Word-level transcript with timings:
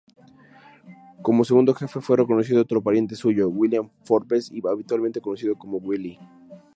Como 1.25 1.43
segundo 1.49 1.75
jefe 1.75 2.01
fue 2.01 2.17
reconocido 2.17 2.59
otro 2.63 2.81
pariente 2.81 3.13
suyo, 3.15 3.49
William 3.49 3.91
Forbes, 4.03 4.51
habitualmente 4.67 5.21
conocido 5.21 5.55
como 5.55 5.77
Willie. 5.77 6.17